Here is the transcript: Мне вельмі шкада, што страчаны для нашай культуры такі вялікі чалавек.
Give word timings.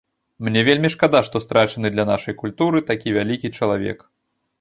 Мне 0.45 0.61
вельмі 0.69 0.89
шкада, 0.93 1.19
што 1.27 1.41
страчаны 1.45 1.91
для 1.95 2.05
нашай 2.11 2.37
культуры 2.41 2.81
такі 2.89 3.15
вялікі 3.19 3.53
чалавек. 3.61 3.99